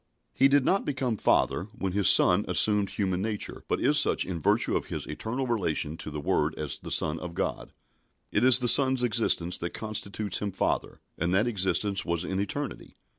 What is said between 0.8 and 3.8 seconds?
become Father when His Son assumed human nature, but